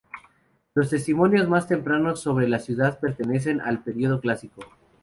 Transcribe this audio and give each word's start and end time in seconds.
Los 0.73 0.89
testimonios 0.89 1.47
más 1.47 1.67
tempranos 1.67 2.21
sobre 2.21 2.49
la 2.49 2.57
ciudad 2.57 2.99
pertenecen 2.99 3.61
al 3.61 3.83
periodo 3.83 4.19
clásico. 4.19 4.61